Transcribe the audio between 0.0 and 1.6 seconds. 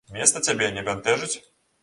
Месца цябе не бянтэжыць?